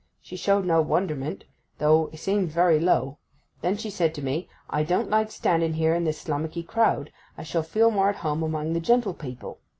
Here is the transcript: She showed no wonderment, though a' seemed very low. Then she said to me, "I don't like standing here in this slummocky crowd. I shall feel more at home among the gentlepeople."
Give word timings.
She 0.19 0.35
showed 0.35 0.65
no 0.65 0.81
wonderment, 0.81 1.43
though 1.77 2.07
a' 2.11 2.17
seemed 2.17 2.49
very 2.49 2.79
low. 2.79 3.19
Then 3.61 3.77
she 3.77 3.91
said 3.91 4.15
to 4.15 4.23
me, 4.23 4.49
"I 4.67 4.81
don't 4.81 5.11
like 5.11 5.29
standing 5.29 5.73
here 5.73 5.93
in 5.93 6.05
this 6.05 6.19
slummocky 6.23 6.63
crowd. 6.63 7.11
I 7.37 7.43
shall 7.43 7.61
feel 7.61 7.91
more 7.91 8.09
at 8.09 8.15
home 8.25 8.41
among 8.41 8.73
the 8.73 8.81
gentlepeople." 8.81 9.59